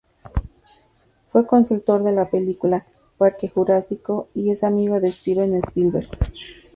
[1.31, 2.87] Fue consultor de la película
[3.19, 6.09] "Parque Jurásico" y es amigo de Steven Spielberg.